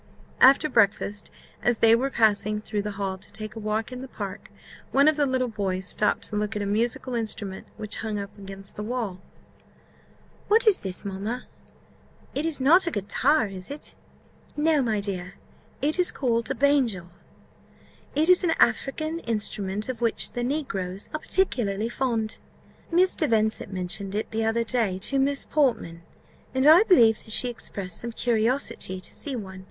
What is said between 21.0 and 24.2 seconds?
are particularly fond. Mr. Vincent mentioned